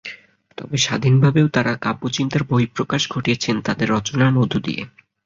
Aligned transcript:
তবে 0.57 0.77
স্বাধীনভাবেও 0.77 1.47
তাঁরা 1.47 1.73
কাব্যচিন্তার 1.77 2.43
বহিঃপ্রকাশ 2.43 3.01
ঘটিয়েছেন 3.11 3.55
তাঁদের 3.61 3.87
রচনার 3.89 4.31
মধ্য 4.31 4.53
দিয়ে। 4.59 4.81